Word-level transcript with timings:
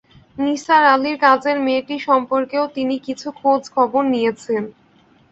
নিসার 0.37 0.83
আলির 0.93 1.17
কাজের 1.19 1.57
মেয়েটি 1.65 1.95
সম্পর্কেও 2.07 2.63
তিনি 2.75 2.95
কিছু 3.07 3.27
খোঁজ 3.39 3.61
খবর 3.75 4.01
নিয়েছেন। 4.13 4.63